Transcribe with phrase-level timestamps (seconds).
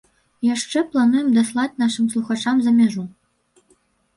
[0.45, 3.03] Яшчэ плануем даслаць нашым слухачам за мяжу.